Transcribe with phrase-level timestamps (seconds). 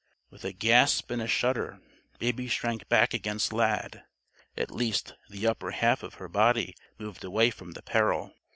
[0.31, 1.79] With a gasp and a shudder,
[2.17, 4.03] Baby shrank back against Lad.
[4.57, 8.33] At least, the upper half of her body moved away from the peril.